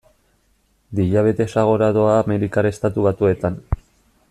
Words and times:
Diabetesa 0.99 1.65
gora 1.73 1.91
doa 1.99 2.17
Amerikar 2.23 2.69
Estatu 2.73 3.07
Batuetan. 3.11 3.61